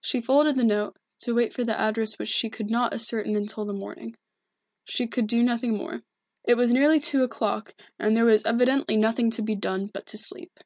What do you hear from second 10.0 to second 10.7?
to sleep.